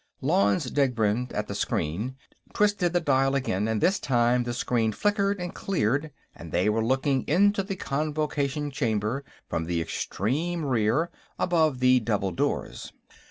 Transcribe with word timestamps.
Lanze 0.19 0.71
Degbrend, 0.73 1.31
at 1.33 1.47
the 1.47 1.53
screen, 1.53 2.15
twisted 2.55 2.91
the 2.91 2.99
dial 2.99 3.35
again, 3.35 3.67
and 3.67 3.81
this 3.81 3.99
time 3.99 4.45
the 4.45 4.51
screen 4.55 4.91
flickered 4.93 5.39
and 5.39 5.53
cleared, 5.53 6.09
and 6.35 6.51
they 6.51 6.69
were 6.69 6.83
looking 6.83 7.21
into 7.27 7.61
the 7.61 7.75
Convocation 7.75 8.71
Chamber 8.71 9.23
from 9.47 9.65
the 9.65 9.79
extreme 9.79 10.65
rear, 10.65 11.11
above 11.37 11.81
the 11.81 11.99
double 11.99 12.31
doors. 12.31 12.91